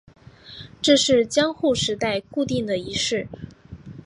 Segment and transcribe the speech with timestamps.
[0.81, 3.27] 这是江户时代固定的仪式。